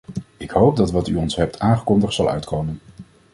[0.37, 2.79] Ik hoop dat wat u ons hebt aangekondigd zal uitkomen.